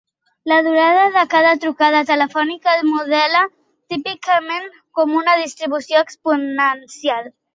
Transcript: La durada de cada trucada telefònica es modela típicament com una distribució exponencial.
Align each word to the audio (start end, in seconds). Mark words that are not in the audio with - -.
La 0.45 0.63
durada 0.67 1.03
de 1.15 1.23
cada 1.33 1.51
trucada 1.65 1.99
telefònica 2.11 2.73
es 2.79 2.87
modela 2.87 3.43
típicament 3.95 4.65
com 5.01 5.15
una 5.21 5.39
distribució 5.43 6.05
exponencial. 6.07 7.33